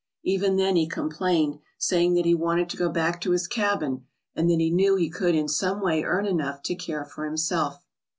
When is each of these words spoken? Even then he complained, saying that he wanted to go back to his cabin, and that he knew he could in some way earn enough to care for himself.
Even 0.23 0.55
then 0.55 0.75
he 0.77 0.87
complained, 0.87 1.59
saying 1.77 2.15
that 2.15 2.25
he 2.25 2.33
wanted 2.33 2.69
to 2.71 2.75
go 2.75 2.89
back 2.89 3.21
to 3.21 3.29
his 3.29 3.45
cabin, 3.47 4.07
and 4.33 4.49
that 4.49 4.59
he 4.59 4.71
knew 4.71 4.95
he 4.95 5.11
could 5.11 5.35
in 5.35 5.47
some 5.47 5.79
way 5.79 6.01
earn 6.01 6.25
enough 6.25 6.63
to 6.63 6.73
care 6.73 7.05
for 7.05 7.23
himself. 7.23 7.83